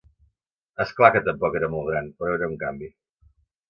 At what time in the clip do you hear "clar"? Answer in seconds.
1.01-1.11